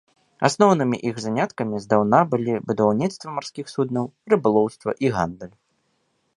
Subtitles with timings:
[0.47, 5.55] Асноўнымі іх заняткамі здаўна былі будаўніцтва марскіх суднаў, рыбалоўства і гандаль.